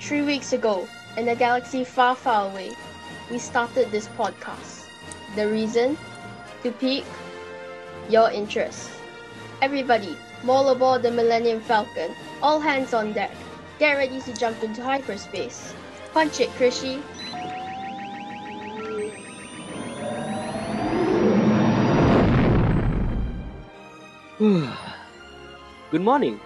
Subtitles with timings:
[0.00, 0.86] Three weeks ago,
[1.16, 2.70] in a galaxy far, far away,
[3.32, 4.86] we started this podcast.
[5.34, 5.98] The reason?
[6.62, 7.04] To pique
[8.08, 8.88] your interest.
[9.60, 12.12] Everybody, maul aboard the Millennium Falcon.
[12.42, 13.32] All hands on deck.
[13.80, 15.74] Get ready to jump into hyperspace.
[16.14, 17.02] Punch it, Krishy.
[25.90, 26.38] Good morning.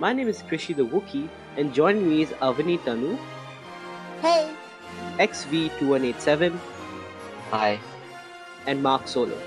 [0.00, 3.16] My name is Krishy the Wookie, and joining me is Avani Tanu,
[4.20, 4.50] Hey!
[5.18, 6.58] XV2187,
[7.52, 7.78] Hi.
[8.66, 9.38] and Mark Solo.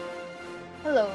[0.83, 1.11] Hello.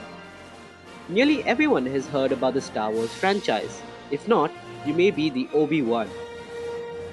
[1.08, 3.80] Nearly everyone has heard about the Star Wars franchise.
[4.10, 4.50] If not,
[4.84, 6.10] you may be the Obi-Wan.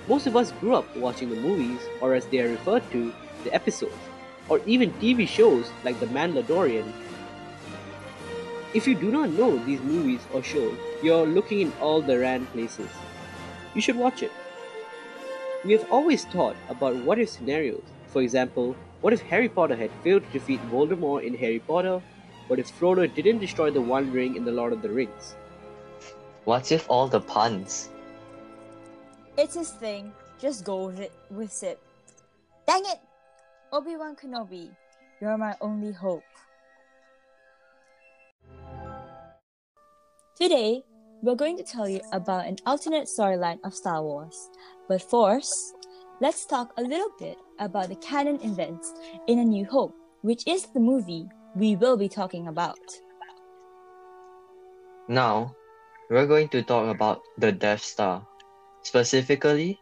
[0.09, 3.13] Most of us grew up watching the movies, or as they are referred to,
[3.45, 3.95] the episodes,
[4.49, 6.91] or even TV shows like The Mandalorian.
[8.73, 12.47] If you do not know these movies or shows, you're looking in all the wrong
[12.47, 12.89] places.
[13.75, 14.31] You should watch it.
[15.63, 17.83] We have always thought about what if scenarios.
[18.07, 22.01] For example, what if Harry Potter had failed to defeat Voldemort in Harry Potter?
[22.47, 25.35] What if Frodo didn't destroy the One Ring in The Lord of the Rings?
[26.45, 27.89] What if all the puns?
[29.37, 30.11] It's his thing.
[30.39, 31.79] Just go with it with it.
[32.65, 32.99] Dang it!
[33.71, 34.69] Obi-Wan Kenobi,
[35.21, 36.23] you're my only hope.
[40.35, 40.81] Today,
[41.21, 44.49] we're going to tell you about an alternate storyline of Star Wars.
[44.89, 45.75] But first,
[46.21, 48.91] let's talk a little bit about the canon events
[49.27, 52.79] in A New Hope, which is the movie we will be talking about.
[55.07, 55.55] Now,
[56.09, 58.25] we're going to talk about the Death Star.
[58.81, 59.79] Specifically,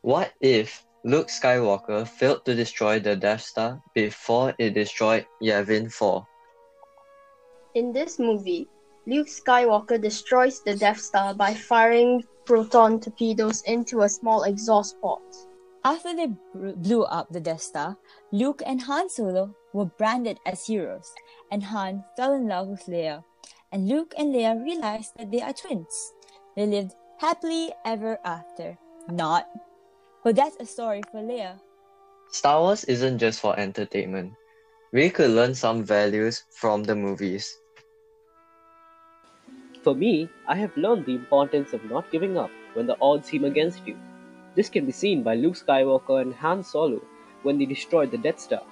[0.00, 6.26] what if Luke Skywalker failed to destroy the Death Star before it destroyed Yavin 4?
[7.74, 8.68] In this movie,
[9.08, 15.22] Luke Skywalker destroys the Death Star by firing proton torpedoes into a small exhaust port.
[15.84, 17.96] After they blew up the Death Star,
[18.32, 21.12] Luke and Han Solo were branded as heroes,
[21.52, 23.22] and Han fell in love with Leia.
[23.70, 26.12] And Luke and Leia realized that they are twins.
[26.56, 28.76] They lived happily ever after.
[29.08, 29.46] Not.
[30.24, 31.60] But that's a story for Leia.
[32.32, 34.32] Star Wars isn't just for entertainment.
[34.90, 37.56] We could learn some values from the movies.
[39.86, 43.44] For me, I have learned the importance of not giving up when the odds seem
[43.44, 43.96] against you.
[44.56, 47.00] This can be seen by Luke Skywalker and Han Solo
[47.44, 48.64] when they destroyed the Death Star,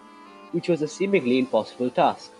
[0.50, 2.32] which was a seemingly impossible task.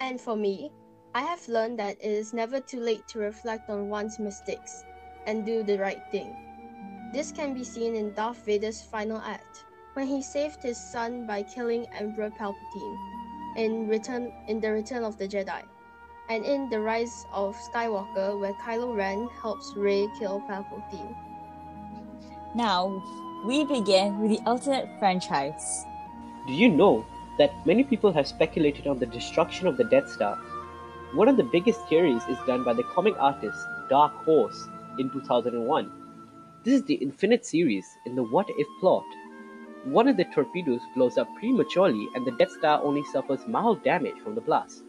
[0.00, 0.72] And for me,
[1.14, 4.82] I have learned that it is never too late to reflect on one's mistakes
[5.28, 6.34] and do the right thing.
[7.12, 9.62] This can be seen in Darth Vader's final act,
[9.94, 12.98] when he saved his son by killing Emperor Palpatine
[13.56, 15.62] in Return in the Return of the Jedi,
[16.28, 21.14] and in The Rise of Skywalker where Kylo Ren helps Rey kill Palpatine.
[22.54, 23.02] Now,
[23.44, 25.84] we begin with the alternate franchise.
[26.46, 27.04] Do you know
[27.38, 30.36] that many people have speculated on the destruction of the Death Star?
[31.12, 33.58] One of the biggest theories is done by the comic artist
[33.88, 35.92] Dark Horse in 2001.
[36.64, 39.04] This is the Infinite series in the What If plot.
[39.84, 44.18] One of the torpedoes blows up prematurely and the Death Star only suffers mild damage
[44.24, 44.82] from the blast,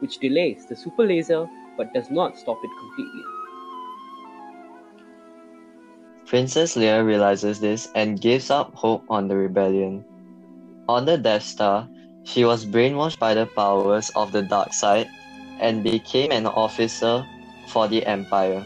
[0.00, 3.22] which delays the super laser but does not stop it completely.
[6.26, 10.04] Princess Leia realizes this and gives up hope on the rebellion.
[10.88, 11.88] On the Death Star,
[12.24, 15.06] she was brainwashed by the powers of the dark side
[15.60, 17.24] and became an officer
[17.68, 18.64] for the Empire.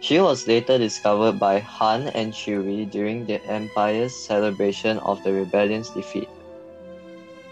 [0.00, 5.90] She was later discovered by Han and Chewie during the Empire's celebration of the rebellion's
[5.90, 6.28] defeat.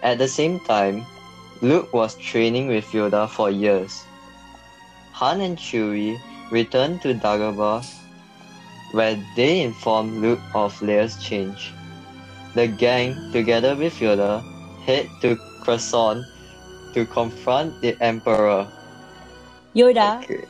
[0.03, 1.07] At the same time,
[1.63, 4.03] Luke was training with Yoda for years.
[5.13, 6.19] Han and Chewie
[6.51, 7.87] returned to Dagobah
[8.93, 11.73] where they inform Luke of Leia's change.
[12.55, 14.45] The gang, together with Yoda,
[14.85, 16.25] head to Coruscant
[16.93, 18.69] to confront the Emperor.
[19.75, 20.45] Yoda Okay.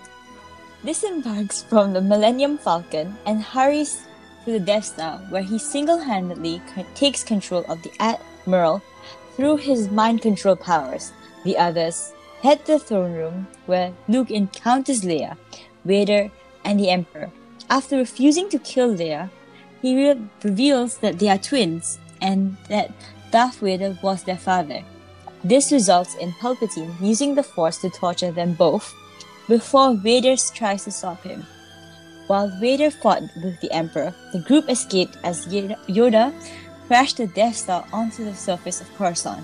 [0.84, 4.02] disembarks from the Millennium Falcon and hurries
[4.44, 6.60] to the Death Star, where he single handedly
[6.96, 8.82] takes control of the Admiral
[9.37, 11.12] through his mind control powers.
[11.44, 12.12] The others
[12.43, 15.37] head to the throne room, where Luke encounters Leia,
[15.84, 16.31] Vader,
[16.64, 17.31] and the Emperor.
[17.70, 19.31] After refusing to kill Leia,
[19.81, 22.93] he re- reveals that they are twins and that
[23.31, 24.84] Darth Vader was their father.
[25.44, 28.94] This results in Palpatine using the Force to torture them both
[29.49, 31.44] before Vader tries to stop him.
[32.29, 36.32] While Vader fought with the Emperor, the group escaped as Yoda
[36.92, 39.40] crashed the Death Star onto the surface of Coruscant.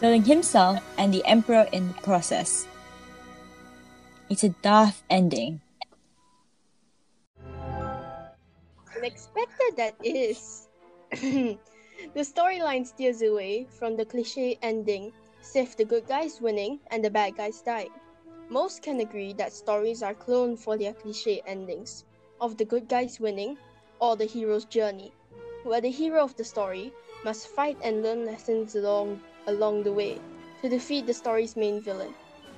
[0.00, 2.66] killing himself and the Emperor in the process.
[4.30, 5.60] It's a daft ending.
[8.96, 10.68] Unexpected that is.
[11.20, 11.58] the
[12.16, 15.12] storyline steers away from the cliche ending,
[15.42, 17.92] save the good guys winning and the bad guys dying.
[18.48, 22.06] Most can agree that stories are cloned for their cliche endings
[22.40, 23.58] of the good guys winning
[24.00, 25.12] or the hero's journey,
[25.64, 26.92] where the hero of the story
[27.24, 30.18] must fight and learn lessons along along the way
[30.62, 32.14] to defeat the story's main villain.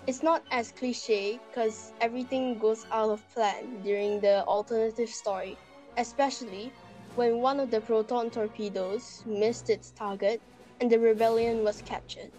[0.06, 5.56] It's not as cliche because everything goes out of plan during the alternative story,
[5.96, 6.72] especially
[7.14, 10.40] when one of the proton torpedoes missed its target
[10.80, 12.32] and the rebellion was captured.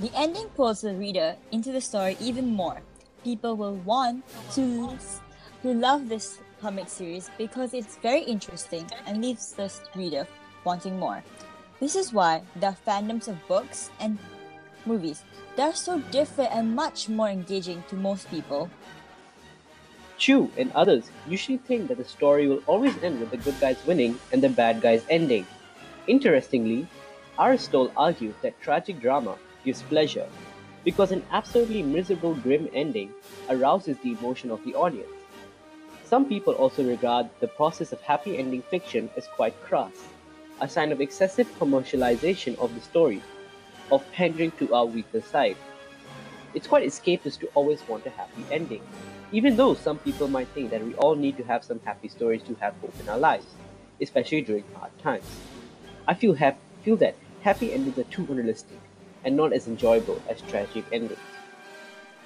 [0.00, 2.80] The ending pulls the reader into the story even more.
[3.24, 4.96] People will want to,
[5.62, 10.26] to love this comic series because it's very interesting and leaves the reader
[10.64, 11.22] wanting more.
[11.80, 14.18] This is why the fandoms of books and
[14.86, 15.24] movies
[15.54, 18.70] they're so different and much more engaging to most people.
[20.16, 23.76] Chu and others usually think that the story will always end with the good guys
[23.86, 25.46] winning and the bad guys ending.
[26.06, 26.86] Interestingly,
[27.38, 30.28] Aristotle argued that tragic drama gives pleasure
[30.84, 33.10] because an absolutely miserable grim ending
[33.50, 35.21] arouses the emotion of the audience.
[36.12, 39.94] Some people also regard the process of happy ending fiction as quite crass,
[40.60, 43.22] a sign of excessive commercialization of the story,
[43.90, 45.56] of pandering to our weaker side.
[46.52, 48.82] It's quite escapist to always want a happy ending,
[49.32, 52.42] even though some people might think that we all need to have some happy stories
[52.42, 53.46] to have hope in our lives,
[53.98, 55.24] especially during hard times.
[56.06, 56.36] I feel,
[56.82, 58.80] feel that happy endings are too unrealistic
[59.24, 61.18] and not as enjoyable as tragic endings.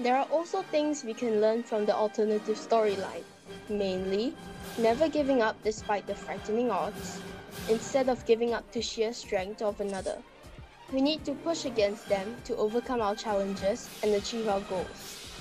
[0.01, 3.23] There are also things we can learn from the alternative storyline,
[3.69, 4.35] mainly
[4.79, 7.21] never giving up despite the frightening odds,
[7.69, 10.19] instead of giving up to sheer strength of another.
[10.93, 15.33] We need to push against them to overcome our challenges and achieve our goals.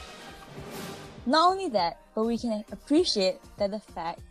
[1.25, 4.21] Not only that, but we can appreciate that the fact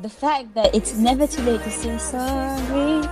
[0.00, 3.06] the fact that it's never too late to say sorry.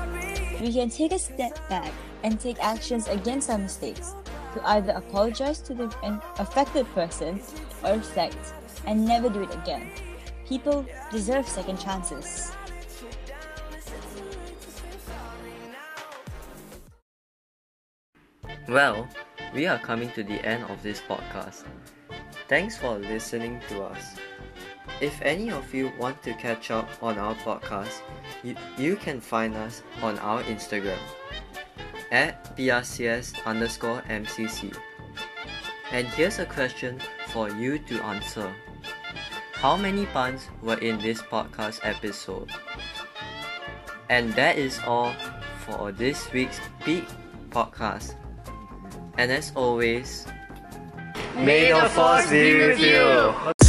[0.60, 1.92] We can take a step back
[2.24, 4.14] and take actions against our mistakes
[4.54, 5.86] to either apologize to the
[6.38, 7.40] affected person
[7.84, 8.36] or reflect
[8.86, 9.90] and never do it again.
[10.46, 12.52] People deserve second chances.
[18.68, 19.08] Well,
[19.54, 21.64] we are coming to the end of this podcast.
[22.48, 24.16] Thanks for listening to us.
[25.00, 28.02] If any of you want to catch up on our podcast,
[28.42, 30.98] you, you can find us on our Instagram
[32.10, 34.76] at BRCS underscore MCC.
[35.90, 38.54] And here's a question for you to answer.
[39.62, 42.50] How many puns were in this podcast episode?
[44.10, 45.14] And that is all
[45.64, 47.06] for this week's Peak
[47.50, 48.16] Podcast.
[49.18, 50.26] And as always,
[51.36, 53.61] May the force be with you.